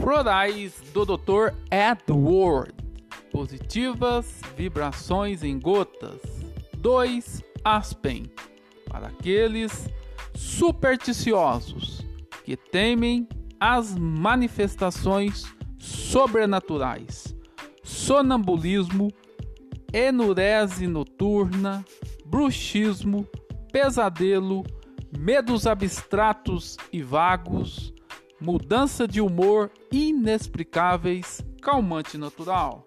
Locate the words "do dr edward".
0.92-2.72